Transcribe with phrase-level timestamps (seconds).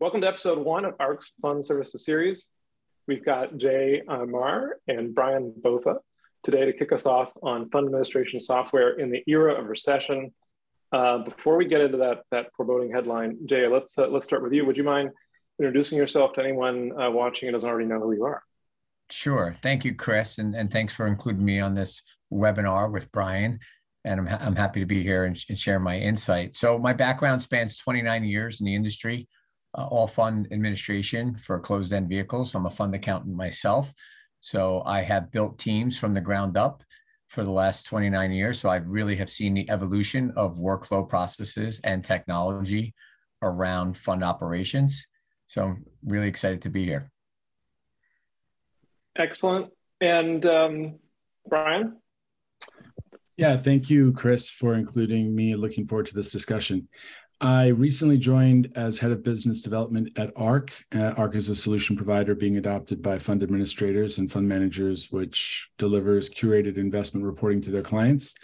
[0.00, 2.48] Welcome to episode one of Ark's Fund Services series.
[3.06, 5.96] We've got Jay Maher and Bryan Botha
[6.42, 10.32] today to kick us off on fund administration software in the era of recession.
[10.90, 14.54] Uh, before we get into that, that foreboding headline, Jay, let's, uh, let's start with
[14.54, 14.64] you.
[14.64, 15.10] Would you mind
[15.58, 18.42] introducing yourself to anyone uh, watching who doesn't already know who you are?
[19.10, 19.54] Sure.
[19.62, 20.38] Thank you, Chris.
[20.38, 23.58] And, and thanks for including me on this webinar with Bryan.
[24.06, 26.56] And I'm, I'm happy to be here and, and share my insight.
[26.56, 29.28] So my background spans 29 years in the industry
[29.76, 32.54] uh, all fund administration for closed end vehicles.
[32.54, 33.92] I'm a fund accountant myself.
[34.40, 36.82] So I have built teams from the ground up
[37.28, 38.58] for the last 29 years.
[38.58, 42.94] So I really have seen the evolution of workflow processes and technology
[43.42, 45.06] around fund operations.
[45.46, 47.10] So I'm really excited to be here.
[49.16, 49.70] Excellent.
[50.00, 50.98] And um,
[51.48, 51.98] Bryan?
[53.36, 55.54] Yeah, thank you, Chris, for including me.
[55.54, 56.88] Looking forward to this discussion.
[57.40, 60.72] I recently joined as head of business development at Ark.
[60.94, 65.70] Uh, Ark is a solution provider being adopted by fund administrators and fund managers, which
[65.78, 68.34] delivers curated investment reporting to their clients.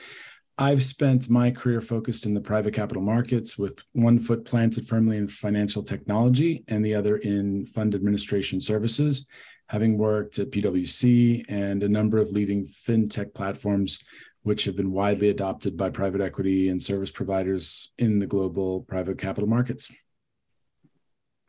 [0.57, 5.19] I've spent my career focused in the private capital markets with one foot planted firmly
[5.19, 9.27] in financial technology and the other in fund administration services,
[9.69, 13.99] having worked at PwC and a number of leading fintech platforms
[14.47, 19.19] which have been widely adopted by private equity and service providers in the global private
[19.19, 19.91] capital markets.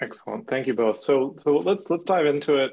[0.02, 0.98] Excellent, thank you both.
[0.98, 2.72] So, so let's let's dive into it.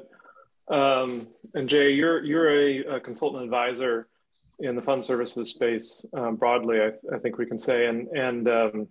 [0.67, 4.07] Um, and Jay, you're you're a, a, consultant advisor
[4.57, 6.79] in the fund services space um, broadly.
[6.81, 8.87] I, I, think we can say, and and um,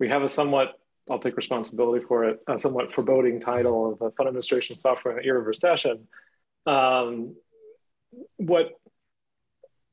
[0.00, 4.10] we have a somewhat I'll take responsibility for it, a somewhat foreboding title of a
[4.16, 6.08] fund administration software in the era of recession.
[6.66, 7.36] Um,
[8.36, 8.80] what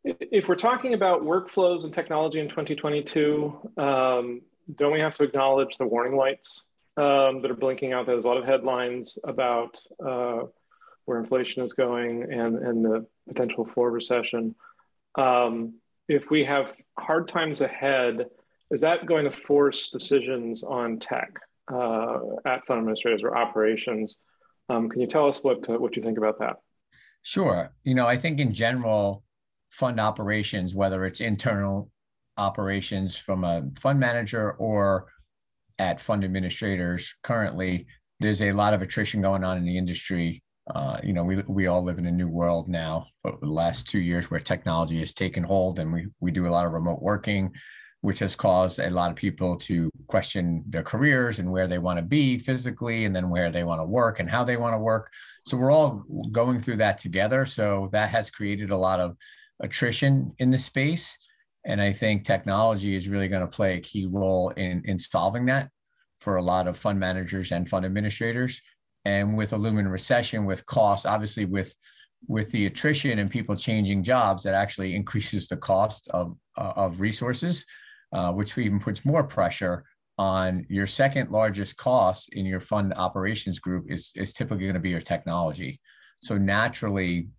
[0.03, 4.41] if we're talking about workflows and technology in 2022, um,
[4.75, 6.63] don't we have to acknowledge the warning lights
[6.97, 8.05] um, that are blinking out?
[8.05, 10.43] There's a lot of headlines about uh,
[11.05, 14.55] where inflation is going and, and the potential for recession.
[15.15, 15.75] Um,
[16.07, 18.27] if we have hard times ahead,
[18.71, 21.39] is that going to force decisions on tech
[21.71, 24.17] uh, at fund administrators or operations?
[24.69, 26.57] Um, can you tell us what, uh, what you think about that?
[27.23, 27.71] Sure.
[27.83, 29.23] You know, I think in general,
[29.69, 31.89] fund operations, whether it's internal
[32.37, 35.07] operations from a fund manager or
[35.77, 37.85] at fund administrators currently,
[38.19, 40.43] there's a lot of attrition going on in the industry.
[40.73, 43.87] Uh, you know, we, we all live in a new world now for the last
[43.87, 47.01] two years where technology has taken hold and we, we do a lot of remote
[47.01, 47.51] working,
[48.01, 51.97] which has caused a lot of people to question their careers and where they want
[51.97, 54.79] to be physically and then where they want to work and how they want to
[54.79, 55.11] work.
[55.45, 57.45] So we're all going through that together.
[57.45, 59.17] So that has created a lot of
[59.61, 61.17] attrition in the space.
[61.65, 65.45] And I think technology is really going to play a key role in, in solving
[65.47, 65.69] that
[66.19, 68.61] for a lot of fund managers and fund administrators.
[69.05, 71.73] And with a looming recession, with costs, obviously with
[72.27, 76.99] with the attrition and people changing jobs, that actually increases the cost of uh, of
[76.99, 77.65] resources,
[78.11, 79.85] uh, which even puts more pressure
[80.17, 84.81] on your second largest cost in your fund operations group is is typically going to
[84.81, 85.79] be your technology.
[86.21, 87.29] So naturally,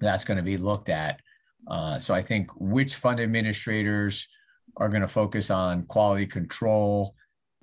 [0.00, 1.20] that's going to be looked at
[1.68, 4.28] uh, so I think which fund administrators
[4.76, 7.14] are going to focus on quality control,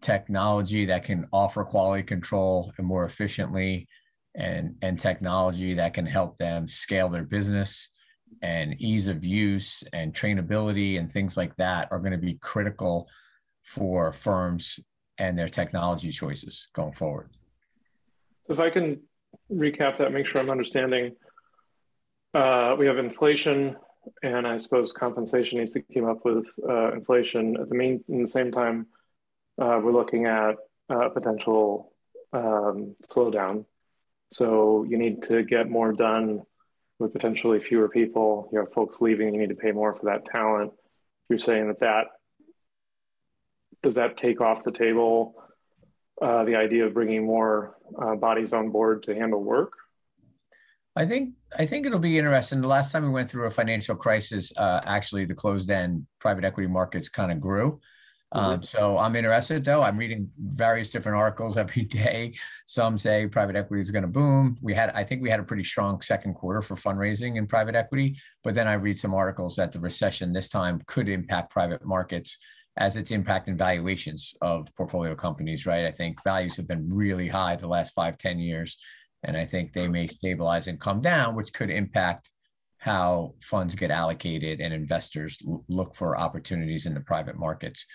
[0.02, 3.88] technology that can offer quality control and more efficiently,
[4.36, 7.90] and, and technology that can help them scale their business
[8.42, 13.08] and ease of use and trainability and things like that are going to be critical
[13.64, 14.80] for firms
[15.20, 17.30] and their technology choices going forward.
[18.48, 19.00] So if I can
[19.52, 21.16] recap that, make sure I'm understanding.
[22.34, 23.76] Uh, we have inflation
[24.22, 27.58] and I suppose compensation needs to keep up with uh, inflation.
[27.60, 28.88] At the mean, in the same time,
[29.62, 30.56] uh, we're looking at
[30.90, 31.94] uh, potential
[32.32, 33.66] um, slowdown.
[34.32, 36.42] So you need to get more done
[37.00, 38.50] with potentially fewer people.
[38.52, 39.34] You have folks leaving.
[39.34, 40.74] You need to pay more for that talent.
[41.30, 42.06] You're saying that that
[43.82, 45.36] does that take off the table
[46.22, 49.74] uh, the idea of bringing more uh, bodies on board to handle work?
[50.96, 52.62] I think I think it'll be interesting.
[52.62, 56.68] The last time we went through a financial crisis, uh, actually, the closed-end private equity
[56.68, 57.80] markets kind of grew.
[58.34, 58.64] Um, mm-hmm.
[58.64, 59.82] so I'm interested, though.
[59.82, 62.34] I'm reading various different articles every day.
[62.66, 64.58] Some say private equity is going to boom.
[64.62, 67.76] We had, I think, we had a pretty strong second quarter for fundraising in private
[67.76, 68.18] equity.
[68.44, 72.38] But then I read some articles that the recession this time could impact private markets
[72.78, 75.68] as it's impacting valuations of portfolio companies.
[75.68, 75.86] Right?
[75.86, 78.78] I think values have been really high the last five, ten years
[79.24, 82.32] and I think they may stabilize and come down, which could impact
[82.78, 85.38] how funds get allocated and investors
[85.70, 87.86] look for opportunities in the private markets.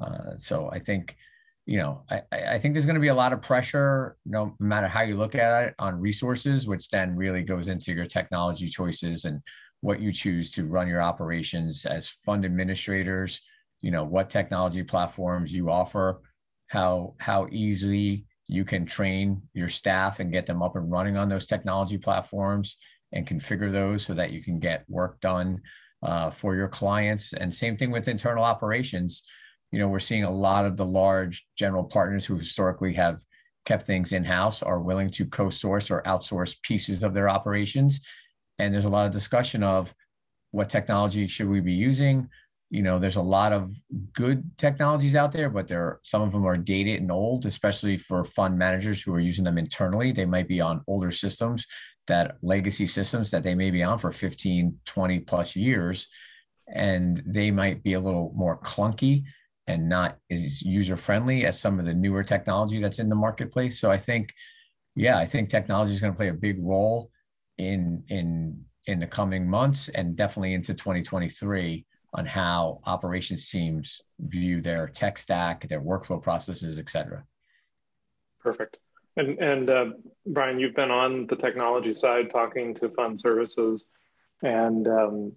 [0.00, 1.16] Uh, so I think
[1.66, 4.88] you know, I, I think there's going to be a lot of pressure, no matter
[4.88, 9.24] how you look at it, on resources, which then really goes into your technology choices
[9.24, 9.40] and
[9.80, 13.40] what you choose to run your operations as fund administrators.
[13.82, 16.20] You know, what technology platforms you offer,
[16.66, 21.28] how how easily you can train your staff and get them up and running on
[21.28, 22.76] those technology platforms
[23.12, 25.60] and configure those so that you can get work done
[26.02, 27.32] uh, for your clients.
[27.32, 29.22] And same thing with internal operations
[29.70, 33.22] you know, we're seeing a lot of the large general partners who historically have
[33.66, 38.00] kept things in house are willing to co source or outsource pieces of their operations.
[38.58, 39.94] And there's a lot of discussion of
[40.50, 42.28] what technology should we be using.
[42.70, 43.70] You know, there's a lot of
[44.12, 47.98] good technologies out there, but there are, some of them are dated and old, especially
[47.98, 50.12] for fund managers who are using them internally.
[50.12, 51.66] They might be on older systems
[52.06, 56.08] that legacy systems that they may be on for 15, 20 plus years.
[56.72, 59.24] And they might be a little more clunky
[59.66, 63.80] and not as user friendly as some of the newer technology that's in the marketplace.
[63.80, 64.32] So I think,
[64.94, 67.10] yeah, I think technology is going to play a big role
[67.58, 74.60] in in in the coming months and definitely into 2023 on how operations teams view
[74.60, 77.24] their tech stack, their workflow processes, et cetera.
[78.40, 78.78] Perfect.
[79.16, 79.86] And and uh,
[80.26, 83.84] Bryan, you've been on the technology side talking to fund services,
[84.42, 85.32] and um,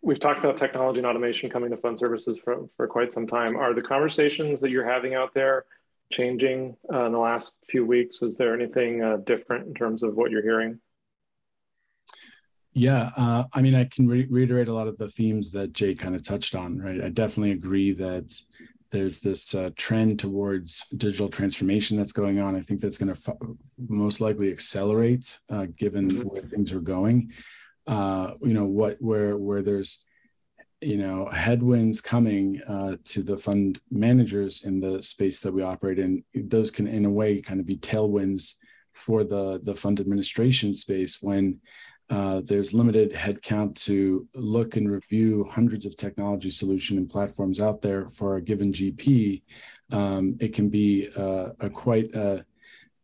[0.00, 3.56] we've talked about technology and automation coming to fund services for, for quite some time.
[3.56, 5.66] Are the conversations that you're having out there
[6.12, 8.22] changing uh, in the last few weeks?
[8.22, 10.80] Is there anything uh, different in terms of what you're hearing?
[12.78, 15.94] Yeah, uh, I mean, I can re- reiterate a lot of the themes that Jay
[15.94, 17.02] kind of touched on, right?
[17.02, 18.32] I definitely agree that
[18.90, 22.56] there's this uh, trend towards digital transformation that's going on.
[22.56, 23.36] I think that's going to f-
[23.88, 26.28] most likely accelerate uh, given mm-hmm.
[26.28, 27.32] where things are going
[27.88, 30.04] uh, you know what where where there's
[30.80, 35.98] you know headwinds coming uh, to the fund managers in the space that we operate
[35.98, 38.54] in those can in a way kind of be tailwinds
[38.92, 41.58] for the the fund administration space when
[42.10, 47.82] uh, there's limited headcount to look and review hundreds of technology solution and platforms out
[47.82, 49.42] there for a given GP.
[49.92, 52.44] Um, it can be uh, a quite a,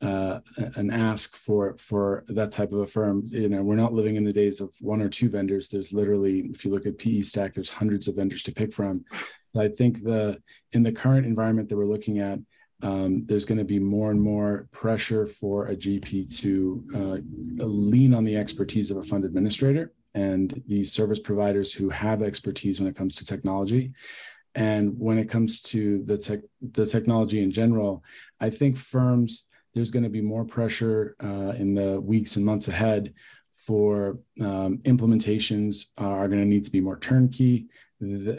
[0.00, 0.40] uh,
[0.76, 3.22] an ask for for that type of a firm.
[3.26, 5.68] You know, we're not living in the days of one or two vendors.
[5.68, 9.04] There's literally, if you look at PE Stack, there's hundreds of vendors to pick from.
[9.56, 10.42] I think the
[10.72, 12.38] in the current environment that we're looking at,
[12.84, 18.12] um, there's going to be more and more pressure for a GP to uh, lean
[18.12, 22.88] on the expertise of a fund administrator and these service providers who have expertise when
[22.88, 23.92] it comes to technology.
[24.54, 26.40] And when it comes to the tech,
[26.72, 28.04] the technology in general,
[28.38, 32.68] I think firms there's going to be more pressure uh, in the weeks and months
[32.68, 33.14] ahead
[33.66, 37.66] for um, implementations are going to need to be more turnkey.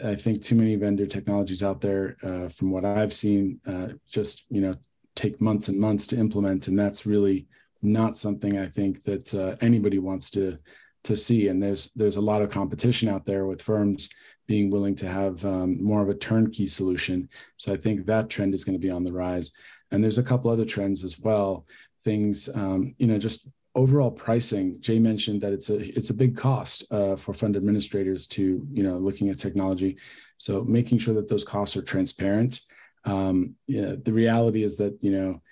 [0.04, 4.44] I think too many vendor technologies out there, uh, from what I've seen, uh, just
[4.48, 4.76] you know
[5.14, 7.46] take months and months to implement, and that's really
[7.82, 10.58] not something I think that uh, anybody wants to
[11.04, 11.48] to see.
[11.48, 14.08] And there's there's a lot of competition out there with firms
[14.46, 17.28] being willing to have um, more of a turnkey solution.
[17.56, 19.52] So I think that trend is going to be on the rise.
[19.90, 21.66] And there's a couple other trends as well.
[22.04, 24.80] Things, um, you know, just overall pricing.
[24.80, 28.82] Jay mentioned that it's a it's a big cost uh, for fund administrators to you
[28.82, 29.96] know looking at technology.
[30.38, 32.62] So making sure that those costs are transparent.
[33.04, 35.42] Um, yeah, the reality is that you know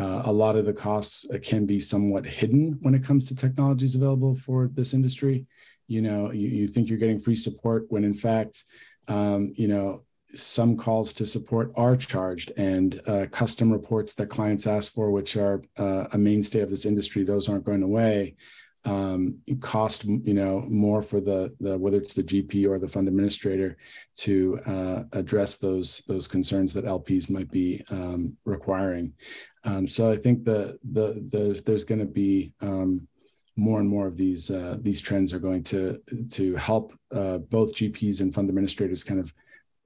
[0.00, 3.96] uh, a lot of the costs can be somewhat hidden when it comes to technologies
[3.96, 5.46] available for this industry.
[5.88, 8.62] You know, you, you think you're getting free support when in fact,
[9.08, 14.66] um, you know, some calls to support are charged and uh, custom reports that clients
[14.66, 18.36] ask for, which are uh, a mainstay of this industry, those aren't going away.
[18.86, 23.08] Um, cost you know more for the, the whether it's the GP or the fund
[23.08, 23.76] administrator
[24.16, 29.12] to uh, address those those concerns that LPs might be um, requiring.
[29.64, 33.06] Um, so I think the the, the there's going to be um,
[33.56, 37.74] more and more of these uh, these trends are going to to help uh, both
[37.74, 39.32] GPs and fund administrators kind of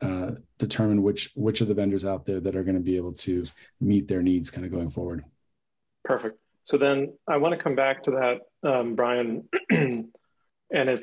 [0.04, 3.12] uh, determine which which of the vendors out there that are going to be able
[3.12, 3.44] to
[3.80, 5.24] meet their needs kind of going forward.
[6.04, 6.38] Perfect.
[6.64, 10.08] So then I want to come back to that, um, Bryan, and
[10.70, 11.00] if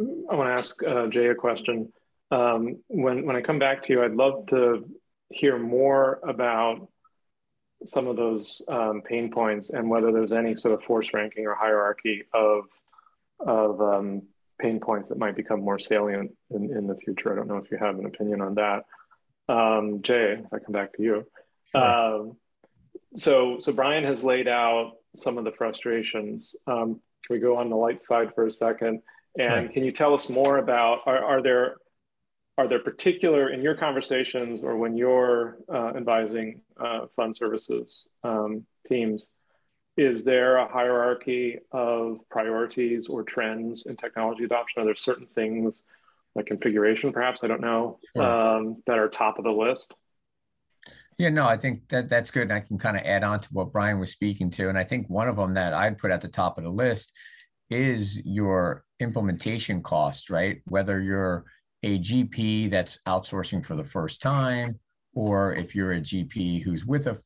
[0.00, 1.92] I want to ask uh, Jay a question.
[2.30, 4.88] Um, when when I come back to you, I'd love to
[5.30, 6.88] hear more about
[7.84, 11.54] some of those um, pain points and whether there's any sort of force ranking or
[11.54, 12.64] hierarchy of
[13.40, 14.22] of um,
[14.60, 17.32] pain points that might become more salient in, in the future.
[17.32, 18.84] I don't know if you have an opinion on that.
[19.48, 21.26] Um, Jay, if I come back to you.
[21.74, 21.84] Sure.
[21.84, 22.36] Um,
[23.16, 26.54] so, so Bryan has laid out some of the frustrations.
[26.66, 29.02] Um, can we go on the light side for a second?
[29.38, 29.72] And sure.
[29.72, 31.76] can you tell us more about, are, are there
[32.58, 38.66] are there particular in your conversations or when you're uh, advising uh, fund services um,
[38.86, 39.30] teams
[39.96, 44.82] is there a hierarchy of priorities or trends in technology adoption?
[44.82, 45.82] Are there certain things
[46.34, 47.44] like configuration perhaps?
[47.44, 48.24] I don't know sure.
[48.24, 49.92] um, that are top of the list.
[51.18, 53.48] Yeah no i think that that's good and i can kind of add on to
[53.52, 56.20] what bryan was speaking to and i think one of them that i'd put at
[56.20, 57.12] the top of the list
[57.72, 60.60] is your implementation cost right?
[60.66, 61.44] Whether you're
[61.82, 64.78] a GP that's outsourcing for the first time,
[65.14, 67.18] or if you're a GP who's with a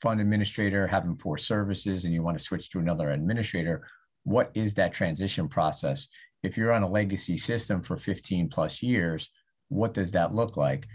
[0.00, 3.82] fund administrator having poor services and you want to switch to another administrator,
[4.24, 6.08] what is that transition process?
[6.42, 9.30] If you're on a legacy system for 15 plus years,
[9.68, 10.86] what does that look like?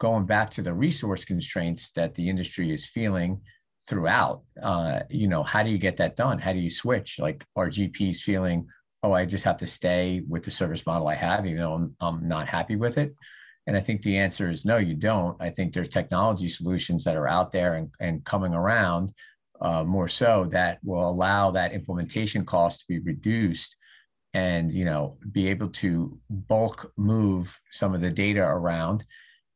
[0.00, 3.40] Going back to the resource constraints that the industry is feeling
[3.88, 6.38] throughout, uh, you know, how do you get that done?
[6.38, 7.18] How do you switch?
[7.18, 8.66] Like, are GPs feeling
[9.02, 11.96] oh, I just have to stay with the service model I have, even though I'm,
[12.00, 13.14] I'm not happy with it?
[13.66, 15.40] And I think the answer is no, you don't.
[15.40, 19.12] I think there's technology solutions that are out there and, and coming around
[19.60, 23.76] uh, more so that will allow that implementation cost to be reduced
[24.32, 29.04] and you know be able to bulk move some of the data around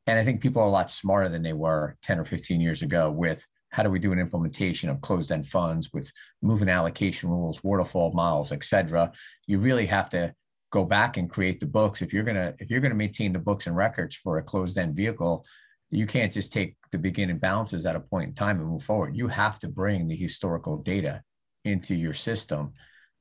[0.08, 2.82] and i think people are a lot smarter than they were 10 or 15 years
[2.82, 6.08] ago with how do we do an implementation of closed-end funds with
[6.42, 9.10] moving allocation rules, waterfall models, et cetera?
[9.48, 10.32] You really have to
[10.74, 12.02] go back and create the books.
[12.02, 15.46] If you're gonna if you're gonna maintain the books and records for a closed-end vehicle,
[15.90, 19.16] you can't just take the beginning balances at a point in time and move forward.
[19.16, 21.22] You have to bring the historical data
[21.64, 22.72] into your system.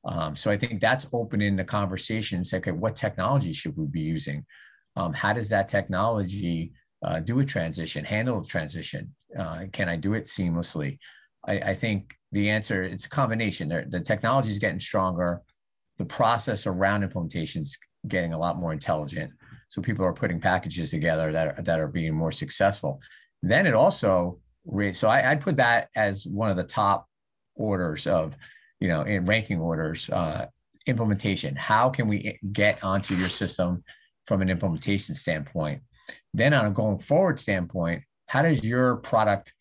[0.04, 2.42] Um, so I think that's opening the conversation.
[2.52, 4.44] Okay, what technology should we be using?
[4.96, 6.72] Um, how does that technology
[7.06, 9.14] uh, do a transition, handle a transition?
[9.38, 10.98] Uh, can I do it seamlessly?
[11.46, 13.68] I, I, think the answer it's a combination.
[13.68, 15.42] The technology is getting stronger.
[15.98, 19.32] The process around implementation is getting a lot more intelligent.
[19.68, 23.00] So people are putting packages together that are, that are being more successful.
[23.42, 24.40] Then it also
[24.92, 27.06] so I, would put that as one of the top
[27.54, 28.36] orders of
[28.80, 30.46] you know in ranking orders uh,
[30.86, 31.54] implementation.
[31.54, 33.84] How can we get onto your system
[34.26, 35.82] from an implementation standpoint?
[36.32, 39.54] Then on a going forward standpoint, how does your product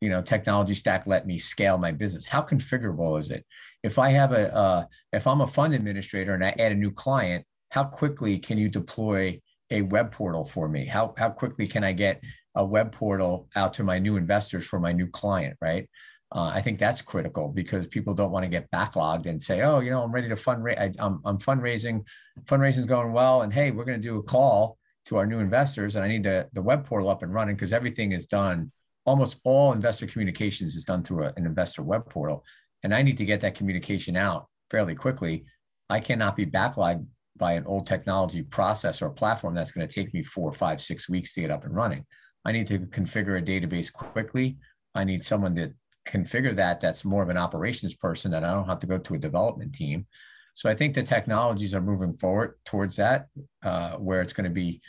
[0.00, 2.26] you know technology stack let me scale my business?
[2.26, 3.44] How configurable is it?
[3.82, 6.90] If i have a uh, if i'm a fund administrator and i add a new
[6.90, 9.40] client how quickly can you deploy
[9.70, 10.84] a web portal for me?
[10.84, 12.22] How, how quickly can i get
[12.56, 15.88] a web portal out to my new investors for my new client right?
[16.32, 19.80] Uh, i think that's critical because people don't want to get backlogged and say oh
[19.80, 22.04] you know i'm ready to fundraise I'm, I'm fundraising
[22.44, 25.40] fundraising is going well and hey we're going to do a call to our new
[25.40, 28.70] investors and I need the, the web portal up and running because everything is done,
[29.06, 32.44] almost all investor communications is done through a, an investor web portal.
[32.82, 35.44] And I need to get that communication out fairly quickly.
[35.88, 40.12] I cannot be backlogged by an old technology process or platform that's going to take
[40.14, 42.04] me four, five, six weeks to get up and running.
[42.44, 44.58] I need to configure a database quickly.
[44.94, 45.72] I need someone to
[46.08, 49.14] configure that that's more of an operations person that I don't have to go to
[49.14, 50.06] a development team.
[50.54, 53.28] So I think the technologies are moving forward towards that,
[53.62, 54.80] uh, where it's going to be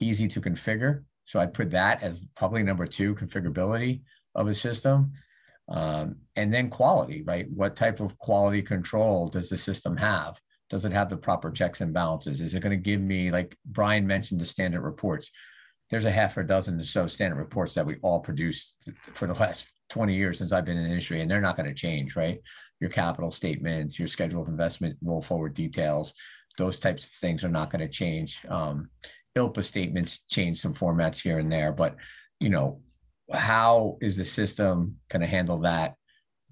[0.00, 1.04] easy to configure.
[1.24, 4.02] So I'd put that as probably number two configurability
[4.34, 5.12] of a system.
[5.68, 7.50] Um, and then quality, right?
[7.50, 10.38] What type of quality control does the system have?
[10.68, 12.40] Does it have the proper checks and balances?
[12.40, 15.30] Is it going to give me, like Bryan mentioned, the standard reports?
[15.90, 19.34] There's a half a dozen or so standard reports that we all produce for the
[19.34, 22.16] last 20 years since I've been in the industry, and they're not going to change,
[22.16, 22.40] right?
[22.80, 26.14] Your capital statements, your schedule of investment, roll forward details,
[26.56, 28.44] those types of things are not going to change.
[28.48, 28.90] Um,
[29.36, 31.96] ILPA statements change some formats here and there, but
[32.40, 32.80] you know,
[33.32, 35.94] how is the system going to handle that?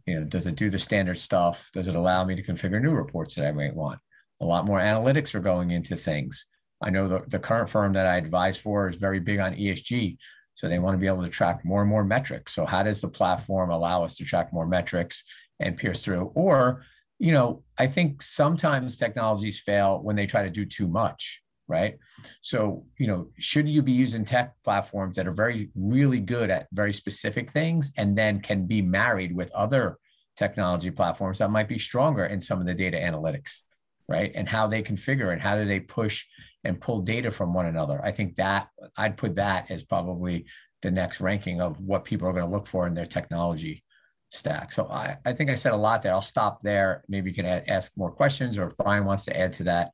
[0.06, 1.70] You know, does it do the standard stuff?
[1.72, 4.00] Does it allow me to configure new reports that I might want?
[4.40, 6.46] A lot more analytics are going into things.
[6.82, 10.16] I know the, the current firm that I advise for is very big on ESG.
[10.54, 12.54] So they want to be able to track more and more metrics.
[12.54, 15.24] So how does the platform allow us to track more metrics
[15.60, 16.32] and pierce through?
[16.34, 16.84] Or,
[17.18, 21.96] you know, I think sometimes technologies fail when they try to do too much, right?
[22.40, 26.66] So, you know, should you be using tech platforms that are very, really good at
[26.72, 29.98] very specific things and then can be married with other
[30.36, 33.60] technology platforms that might be stronger in some of the data analytics,
[34.08, 34.32] right?
[34.34, 36.24] And how they configure and how do they push
[36.64, 38.04] and pull data from one another.
[38.04, 40.46] I think that I'd put that as probably
[40.82, 43.84] the next ranking of what people are going to look for in their technology
[44.30, 44.72] stack.
[44.72, 46.12] So I, I think I said a lot there.
[46.12, 47.04] I'll stop there.
[47.08, 49.90] Maybe you can add, ask more questions, or if Bryan wants to add to that,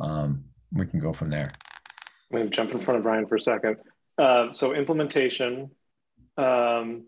[0.00, 0.44] um,
[0.78, 1.50] we can go from there.
[2.30, 3.76] I'm going to jump in front of Bryan for a second.
[4.18, 5.70] Uh, so implementation,
[6.36, 7.04] um,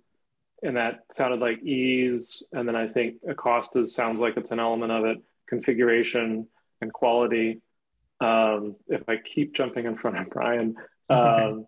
[0.63, 4.93] and that sounded like ease, and then I think Acosta sounds like it's an element
[4.93, 5.19] of it.
[5.49, 6.47] Configuration
[6.81, 7.63] and quality
[8.21, 10.77] um, if I keep jumping in front of Bryan.
[11.09, 11.67] Um,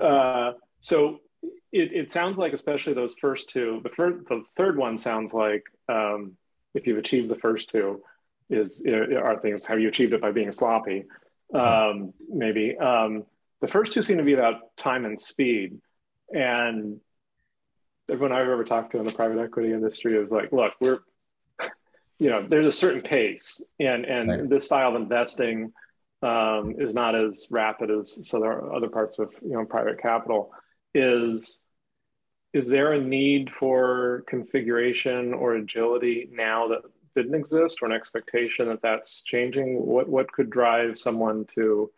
[0.00, 1.20] uh, so
[1.72, 5.64] it, it sounds like, especially those first two, the, fir- the third one sounds like
[5.88, 6.36] um,
[6.74, 8.02] if you've achieved the first two,
[8.48, 11.04] is are things have you achieved it by being sloppy?
[11.54, 13.24] Um, maybe um,
[13.60, 15.78] the first two seem to be about time and speed,
[16.30, 17.00] and
[18.10, 20.98] everyone I've ever talked to in the private equity industry is like, look, we're
[22.18, 24.48] you know, there's a certain pace, and and right.
[24.48, 25.72] this style of investing
[26.22, 30.00] um, is not as rapid as so there are other parts of you know private
[30.00, 30.52] capital.
[30.94, 31.60] Is
[32.52, 36.80] is there a need for configuration or agility now that
[37.16, 39.84] didn't exist, or an expectation that that's changing?
[39.84, 41.90] What what could drive someone to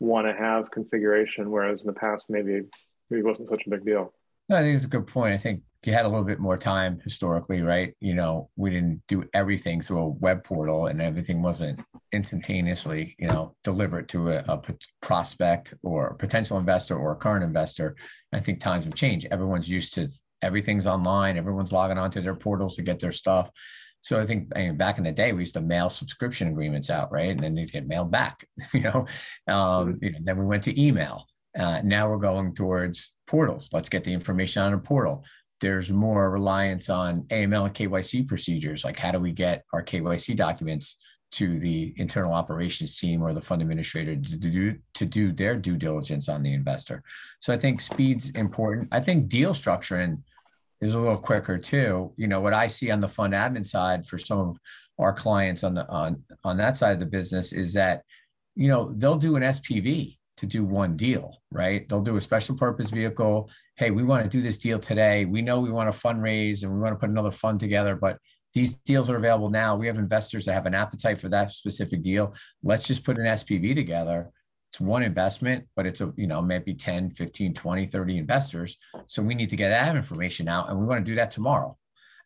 [0.00, 2.62] want to have configuration, whereas in the past maybe
[3.10, 4.12] maybe wasn't such a big deal?
[4.48, 5.34] No, I think it's a good point.
[5.34, 7.94] I think you had a little bit more time historically, right?
[8.00, 11.80] You know, we didn't do everything through a web portal and everything wasn't
[12.12, 14.62] instantaneously, you know, delivered to a, a
[15.00, 17.94] prospect or a potential investor or a current investor.
[18.32, 19.28] I think times have changed.
[19.30, 20.08] Everyone's used to
[20.42, 23.50] everything's online, everyone's logging onto their portals to get their stuff.
[24.06, 26.90] So I think I mean, back in the day, we used to mail subscription agreements
[26.90, 27.30] out, right?
[27.30, 29.06] And then they'd get mailed back, you know.
[29.48, 30.04] Um, mm-hmm.
[30.04, 31.26] you know then we went to email.
[31.58, 33.68] Uh, now we're going towards portals.
[33.72, 35.24] Let's get the information on a portal
[35.60, 38.84] there's more reliance on AML and KYC procedures.
[38.84, 40.98] Like, how do we get our KYC documents
[41.32, 45.76] to the internal operations team or the fund administrator to do to do their due
[45.76, 47.02] diligence on the investor?
[47.40, 48.88] So I think speed's important.
[48.92, 50.22] I think deal structuring
[50.86, 52.12] is a little quicker too.
[52.16, 54.58] You know, what I see on the fund admin side for some of
[54.98, 58.02] our clients on the on on that side of the business is that
[58.54, 61.88] you know they'll do an SPV to do one deal, right?
[61.88, 63.50] They'll do a special purpose vehicle.
[63.76, 65.24] Hey, we want to do this deal today.
[65.24, 68.18] We know we want to fundraise and we want to put another fund together, but
[68.52, 69.76] these deals are available now.
[69.76, 72.34] We have investors that have an appetite for that specific deal.
[72.62, 74.30] Let's just put an SPV together.
[74.76, 78.76] It's one investment, but it's a, you know, maybe 10, 15, 20, 30 investors.
[79.06, 81.78] So we need to get that information out and we want to do that tomorrow.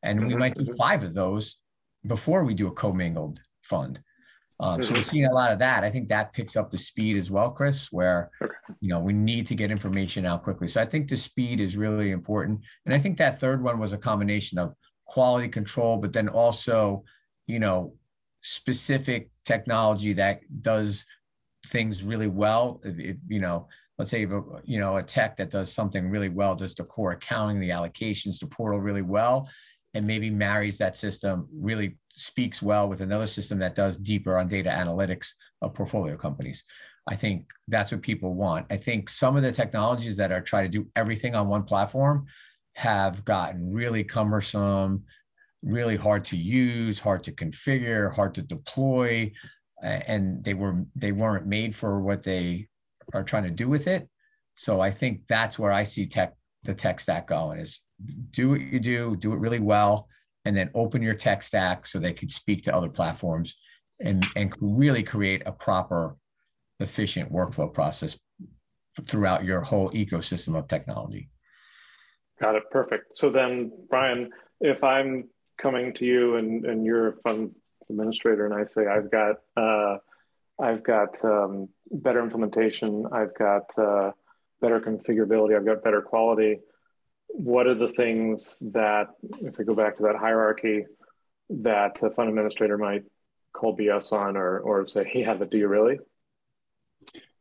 [0.03, 0.75] And we might do mm-hmm.
[0.75, 1.59] five of those
[2.05, 4.01] before we do a commingled fund.
[4.59, 5.85] Um, so we're seeing a lot of that.
[5.85, 8.33] I think that picks up the speed as well, Chris, where
[8.81, 10.67] you know we need to get information out quickly.
[10.67, 12.63] So I think the speed is really important.
[12.85, 14.75] And I think that third one was a combination of
[15.07, 17.05] quality control, but then also,
[17.47, 17.95] you know,
[18.43, 21.05] specific technology that does
[21.69, 22.81] things really well.
[22.85, 23.69] If, if you know,
[23.99, 27.61] let's say you know a tech that does something really well, does the core accounting,
[27.61, 29.49] the allocations, the portal really well,
[29.95, 34.49] and maybe marries that system really speaks well with another system that does deeper on
[34.49, 36.65] data analytics of portfolio companies.
[37.09, 38.67] I think that's what people want.
[38.71, 42.27] I think some of the technologies that are trying to do everything on one platform
[42.75, 45.05] have gotten really cumbersome,
[45.63, 49.33] really hard to use, hard to configure, hard to deploy,
[49.83, 52.69] and they were they weren't made for what they
[53.13, 54.09] are trying to do with it.
[54.55, 57.81] So I think that's where I see tech the tech stack going is
[58.31, 60.09] do what you do, do it really well,
[60.45, 63.57] and then open your tech stack so they could speak to other platforms
[64.01, 66.17] and, and really create a proper,
[66.81, 68.19] efficient workflow process
[69.07, 71.31] throughout your whole ecosystem of technology.
[72.41, 72.63] Got it.
[72.71, 73.17] Perfect.
[73.17, 75.29] So then, Bryan, if I'm
[75.61, 77.55] coming to you and, and you're fund
[77.91, 79.99] administrator and I say, I've got, uh,
[80.61, 84.13] I've got um, better implementation, I've got uh,
[84.61, 86.61] better configurability, I've got better quality,
[87.33, 89.09] what are the things that,
[89.41, 90.87] if we go back to that hierarchy,
[91.49, 93.05] that a fund administrator might
[93.53, 95.99] call BS on or, or say, yeah, but do you really?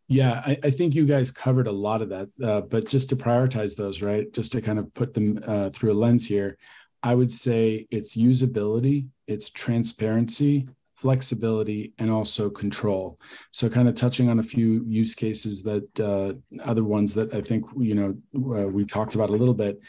[0.07, 2.29] Yeah, I, I think you guys covered a lot of that.
[2.43, 4.31] Uh, but just to prioritize those, right?
[4.33, 6.57] Just to kind of put them uh, through a lens here,
[7.03, 10.67] I would say it's usability, it's transparency,
[10.99, 13.17] flexibility and also control.
[13.51, 17.41] So kind of touching on a few use cases that uh, other ones that i
[17.41, 18.09] think you know
[18.57, 19.79] uh, we talked about a little bit.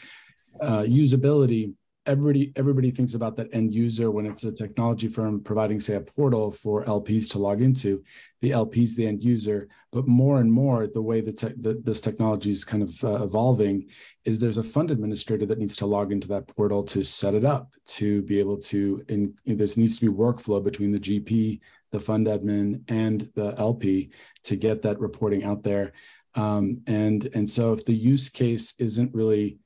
[0.61, 1.73] Uh, usability
[2.05, 6.01] everybody everybody thinks about that end user when it's a technology firm providing say a
[6.01, 8.03] portal for lps to log into.
[8.41, 9.67] The lps the end user.
[9.91, 13.23] But more and more the way the, te- the this technology is kind of uh,
[13.23, 13.87] evolving
[14.25, 17.45] is there's a fund administrator that needs to log into that portal to set it
[17.45, 21.59] up to be able to in there needs to be workflow between the gp
[21.91, 24.09] the fund admin and the lp
[24.43, 25.93] to get that reporting out there.
[26.33, 29.57] Um, and and so if the use case isn't really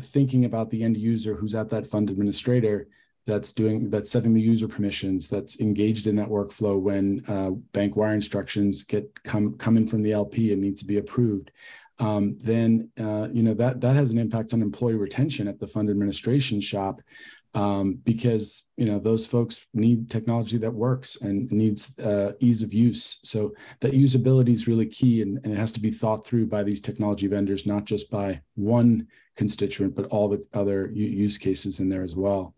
[0.00, 2.88] thinking about the end user who's at that fund administrator
[3.26, 7.96] that's doing that's setting the user permissions that's engaged in that workflow when uh, bank
[7.96, 11.50] wire instructions get come come in from the lp and need to be approved
[12.00, 15.66] um, then uh, you know that that has an impact on employee retention at the
[15.66, 17.00] fund administration shop
[17.54, 22.74] um, because you know those folks need technology that works and needs uh, ease of
[22.74, 23.18] use.
[23.22, 26.64] So that usability is really key, and, and, it has to be thought through by
[26.64, 31.88] these technology vendors, not just by one constituent, but all the other use cases in
[31.88, 32.54] there as well.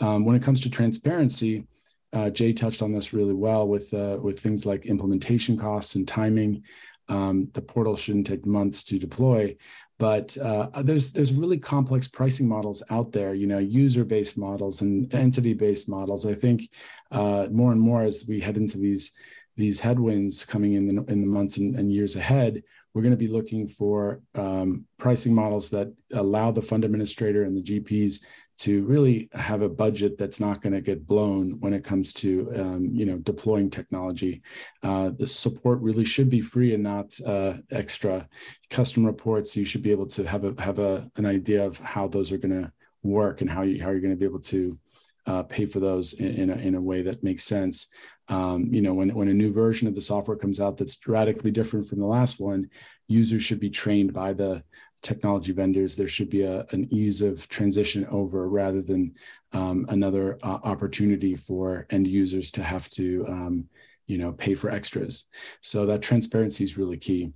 [0.00, 1.66] Um, when it comes to transparency,
[2.12, 6.06] uh, Jay touched on this really well with uh, with things like implementation costs and
[6.06, 6.62] timing.
[7.08, 9.56] Um, the portal shouldn't take months to deploy,
[9.98, 14.80] but uh, there's there's really complex pricing models out there you know user based models
[14.82, 16.24] and entity based models.
[16.24, 16.70] I think
[17.10, 19.12] uh, more and more as we head into these
[19.56, 22.62] these headwinds coming in the, in the months and, and years ahead
[22.94, 27.56] we're going to be looking for um, pricing models that allow the fund administrator and
[27.56, 28.20] the gps
[28.58, 32.50] to really have a budget that's not going to get blown when it comes to
[32.56, 34.42] um, you know deploying technology.
[34.82, 38.28] Uh, the support really should be free and not uh, extra.
[38.70, 42.08] Custom reports you should be able to have a have a an idea of how
[42.08, 44.78] those are going to work and how you how you're going to be able to
[45.26, 47.86] uh, pay for those in, in, a, in a way that makes sense.
[48.28, 51.50] Um, you know, when, when a new version of the software comes out that's radically
[51.50, 52.68] different from the last one,
[53.08, 54.62] users should be trained by the
[55.02, 59.14] technology vendors, there should be a, an ease of transition over rather than
[59.52, 63.68] um, another uh, opportunity for end users to have to, um,
[64.06, 65.24] you know, pay for extras.
[65.60, 67.32] So that transparency is really key.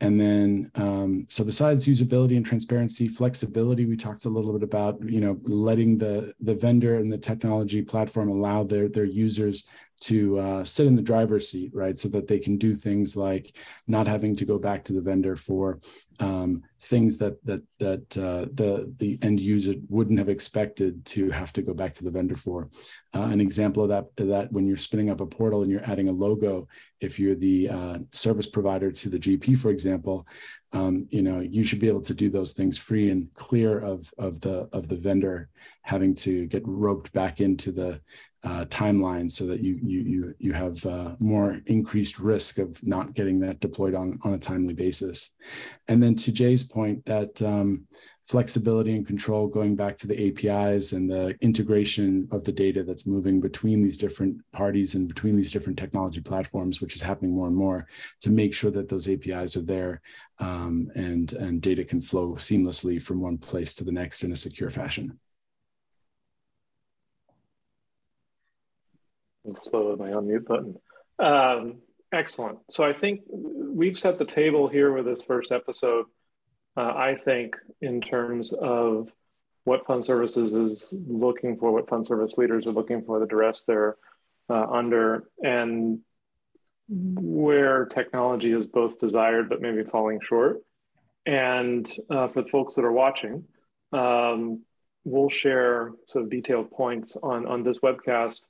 [0.00, 4.98] And then, um, so besides usability and transparency, flexibility, we talked a little bit about,
[5.02, 9.66] you know, letting the the vendor and the technology platform allow their their users
[10.00, 11.98] to uh, sit in the driver's seat, right?
[11.98, 15.36] So that they can do things like not having to go back to the vendor
[15.36, 15.80] for
[16.18, 21.52] um, things that that that uh, the the end user wouldn't have expected to have
[21.52, 22.68] to go back to the vendor for.
[23.14, 26.08] Uh, an example of that that when you're spinning up a portal and you're adding
[26.08, 26.66] a logo,
[27.00, 30.26] if you're the uh, service provider to the GP, for example,
[30.72, 34.12] um, you know you should be able to do those things free and clear of
[34.18, 35.48] of the of the vendor
[35.82, 38.00] having to get roped back into the
[38.42, 43.14] uh, timeline so that you you you you have uh, more increased risk of not
[43.14, 45.32] getting that deployed on on a timely basis.
[45.88, 47.86] And then to Jay's point, that um,
[48.26, 53.06] flexibility and control, going back to the APIs and the integration of the data that's
[53.06, 57.48] moving between these different parties and between these different technology platforms, which is happening more
[57.48, 57.86] and more,
[58.22, 60.00] to make sure that those APIs are there
[60.38, 64.36] um, and and data can flow seamlessly from one place to the next in a
[64.36, 65.18] secure fashion.
[69.56, 70.76] Slow my unmute button.
[71.18, 71.80] Um,
[72.12, 72.58] excellent.
[72.70, 76.06] So I think we've set the table here with this first episode.
[76.76, 79.08] Uh, I think in terms of
[79.64, 83.64] what fund services is looking for, what fund service leaders are looking for, the duress
[83.64, 83.96] they're
[84.48, 86.00] uh, under, and
[86.88, 90.58] where technology is both desired but maybe falling short.
[91.26, 93.44] And uh, for the folks that are watching,
[93.92, 94.62] um,
[95.04, 98.40] we'll share some detailed points on on this webcast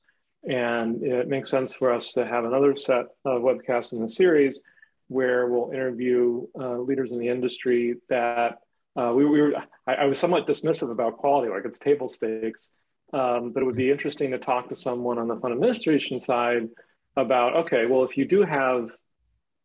[0.44, 4.60] and it makes sense for us to have another set of webcasts in the series
[5.08, 8.58] where we'll interview uh, leaders in the industry that
[8.96, 12.70] uh, we, we were, I, I, was somewhat dismissive about quality, like it's table stakes.
[13.12, 16.68] Um, but it would be interesting to talk to someone on the fund administration side
[17.16, 18.90] about okay, well, if you do have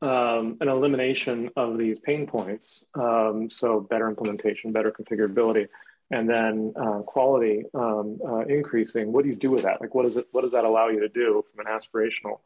[0.02, 5.68] um, an elimination of these pain points, um, so better implementation, better configurability,
[6.12, 9.82] and then uh, quality um, uh, increasing, what do you do with that?
[9.82, 10.28] Like, what does it?
[10.32, 12.40] What does that allow you to do from an aspirational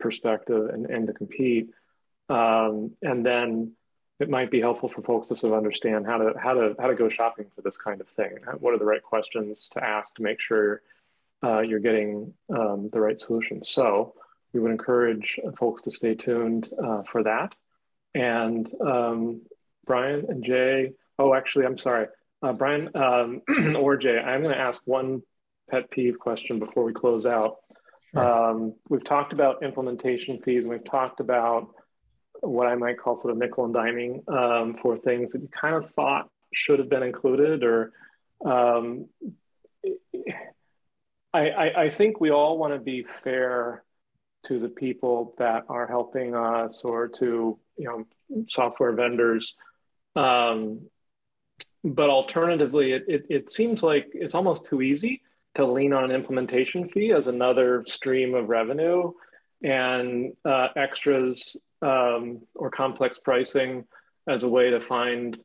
[0.00, 1.70] perspective and, and to compete?
[2.28, 3.72] Um, and then
[4.20, 6.88] it might be helpful for folks to sort of understand how to how to how
[6.88, 8.38] to go shopping for this kind of thing.
[8.58, 10.82] What are the right questions to ask to make sure
[11.42, 13.62] uh, you're getting um, the right solution?
[13.62, 14.14] So
[14.52, 17.54] we would encourage folks to stay tuned uh, for that.
[18.14, 19.42] And um,
[19.84, 20.92] Bryan and Jay.
[21.18, 22.06] Oh, actually, I'm sorry.
[22.44, 23.40] Uh, Bryan um,
[23.76, 25.22] or Jay, I'm going to ask one
[25.70, 27.56] pet peeve question before we close out.
[28.12, 28.50] Sure.
[28.50, 31.68] Um, we've talked about implementation fees and we've talked about
[32.40, 35.74] what I might call sort of nickel and diming um, for things that you kind
[35.74, 37.92] of thought should have been included or
[38.44, 39.08] um,
[41.32, 43.82] I, I, I, think we all want to be fair
[44.46, 48.04] to the people that are helping us or to you know
[48.48, 49.54] software vendors
[50.14, 50.82] um,
[51.84, 55.20] but alternatively, it, it, it seems like it's almost too easy
[55.54, 59.12] to lean on an implementation fee as another stream of revenue
[59.62, 63.84] and uh, extras um, or complex pricing
[64.26, 65.38] as a way to find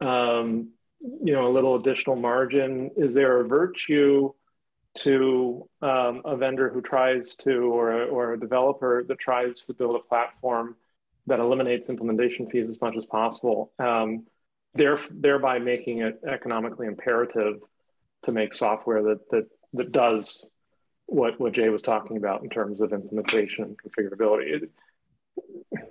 [0.00, 2.90] um, you know a little additional margin.
[2.96, 4.32] Is there a virtue
[4.98, 9.74] to um, a vendor who tries to or a, or a developer that tries to
[9.74, 10.76] build a platform
[11.26, 13.72] that eliminates implementation fees as much as possible?
[13.78, 14.24] Um,
[14.74, 17.56] thereby making it economically imperative
[18.24, 20.44] to make software that that that does
[21.06, 24.62] what what Jay was talking about in terms of implementation and configurability.
[24.62, 24.70] It,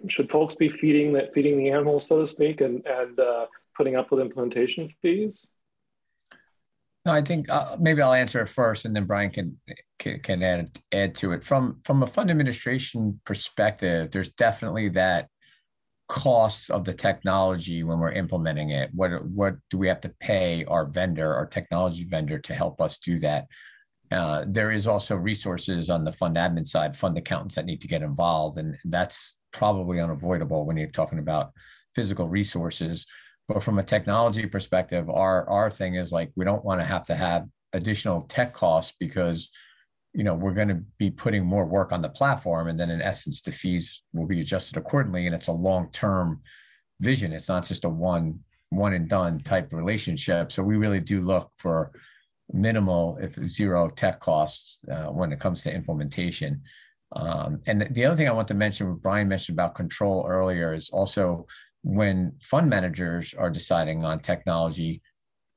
[0.08, 3.96] should folks be feeding that feeding the animals, so to speak, and and uh, putting
[3.96, 5.48] up with implementation fees?
[7.06, 9.58] No, I think uh, maybe I'll answer it first, and then Bryan can
[10.00, 11.44] can, can add add to it.
[11.44, 15.30] From from a fund administration perspective, there's definitely that
[16.14, 18.92] cost of the technology when we're implementing it.
[18.94, 23.00] What what do we have to pay our vendor, our technology vendor, to help us
[23.00, 23.48] do that?
[24.12, 27.88] Uh, there is also resources on the fund admin side, fund accountants that need to
[27.88, 31.52] get involved, and that's probably unavoidable when you're talking about
[31.96, 33.08] physical resources.
[33.48, 37.08] But from a technology perspective, our our thing is like we don't want to have
[37.08, 39.50] to have additional tech costs because
[40.14, 43.02] you know we're going to be putting more work on the platform and then in
[43.02, 46.40] essence the fees will be adjusted accordingly and it's a long-term
[47.00, 47.34] vision.
[47.34, 50.52] It's not just a one one and done type relationship.
[50.52, 51.92] So we really do look for
[52.52, 56.62] minimal if zero tech costs uh, when it comes to implementation.
[57.16, 60.74] Um, and the other thing i want to mention what bryan mentioned about control earlier
[60.74, 61.46] is also
[61.84, 65.02] when fund managers are deciding on technology,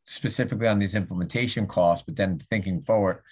[0.05, 3.23] specifically on these implementation costs, but then thinking forward,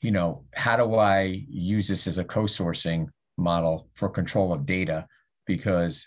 [0.00, 5.06] you know, how do I use this as a co-sourcing model for control of data?
[5.46, 6.06] Because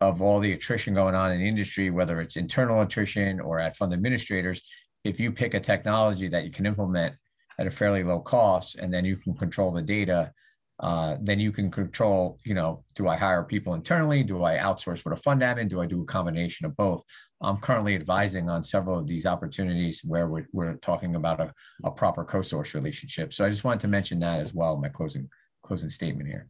[0.00, 3.92] of all the attrition going on in industry, whether it's internal attrition or at fund
[3.92, 4.62] administrators,
[5.04, 7.14] if you pick a technology that you can implement
[7.58, 10.32] at a fairly low cost and then you can control the data
[10.80, 14.22] uh, then you can control, you know, do I hire people internally?
[14.22, 15.68] Do I outsource with a fund admin?
[15.68, 17.02] Do I do a combination of both?
[17.40, 21.52] I'm currently advising on several of these opportunities where we're, we're talking about a,
[21.84, 23.32] a proper co-source relationship.
[23.34, 25.28] So I just wanted to mention that as well my closing
[25.62, 26.48] closing statement here.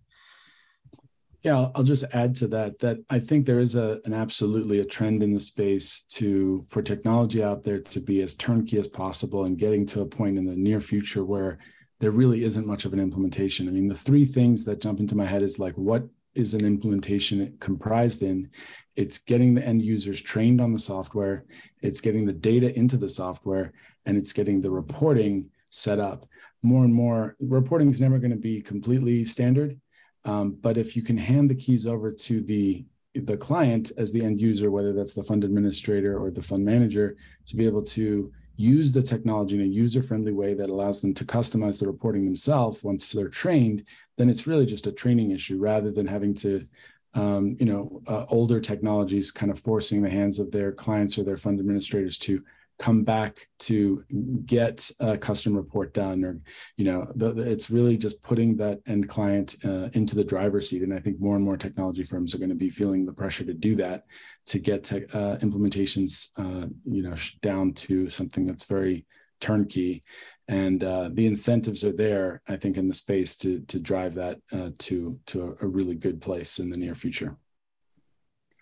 [1.43, 4.85] Yeah, I'll just add to that that I think there is a an absolutely a
[4.85, 9.45] trend in the space to for technology out there to be as turnkey as possible
[9.45, 11.59] and getting to a point in the near future where
[12.03, 13.69] there really isn't much of an implementation.
[13.69, 16.03] I mean, the three things that jump into my head is like, what
[16.35, 18.51] is an implementation comprised in?
[18.97, 21.45] It's getting the end users trained on the software,
[21.81, 23.73] it's getting the data into the software,
[24.05, 26.27] and it's getting the reporting set up.
[26.65, 29.81] More and more, reporting is never going to be completely standard.
[30.25, 32.85] Um, but if you can hand the keys over to the
[33.15, 37.15] the client as the end user, whether that's the fund administrator or the fund manager,
[37.47, 41.25] to be able to use the technology in a user-friendly way that allows them to
[41.25, 43.85] customize the reporting themselves once they're trained,
[44.19, 46.67] then it's really just a training issue rather than having to,
[47.15, 51.25] um, you know, uh, older technologies kind of forcing the hands of their clients or
[51.25, 52.43] their fund administrators to
[52.83, 54.05] come back to
[54.45, 56.41] get a custom report done or
[56.77, 60.69] you know the, the, it's really just putting that end client uh, into the driver's
[60.69, 60.83] seat.
[60.83, 63.45] And i think more and more technology firms are going to be feeling the pressure
[63.45, 64.03] to do that
[64.47, 69.07] to get uh, implementations uh, you know down to something that's very
[69.41, 70.03] turnkey.
[70.49, 74.37] And uh, the incentives are there i think in the space to to drive that
[74.53, 77.37] uh, to to a, a really good place in the near future.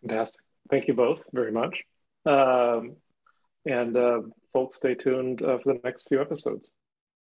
[0.03, 0.43] Fantastic.
[0.71, 1.75] Thank you both very much.
[2.27, 2.97] Um,
[3.67, 4.21] and uh,
[4.53, 6.71] folks, stay tuned uh, for the next few episodes.